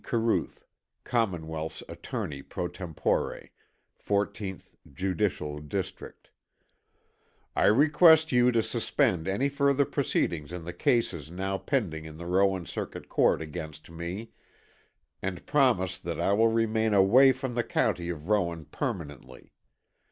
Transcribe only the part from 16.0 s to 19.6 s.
I will remain away from the county of Rowan permanently.